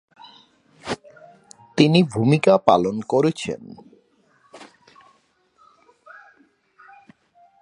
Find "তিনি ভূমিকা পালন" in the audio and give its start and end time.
1.77-2.95